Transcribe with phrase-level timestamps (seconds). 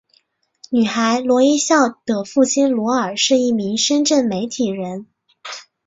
[0.71, 1.75] 女孩罗一笑
[2.07, 5.05] 的父亲罗尔是一名深圳媒体人。